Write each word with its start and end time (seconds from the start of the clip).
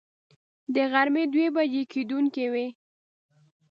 د 0.73 0.75
غرمې 0.91 1.23
دوه 1.33 1.47
بجې 1.55 1.83
کېدونکې 1.91 2.45
وې. 2.53 2.67